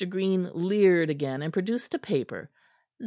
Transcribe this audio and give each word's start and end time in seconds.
Green 0.09 0.49
leered 0.55 1.11
again, 1.11 1.43
and 1.43 1.53
produced 1.53 1.93
a 1.93 1.99
paper. 1.99 2.49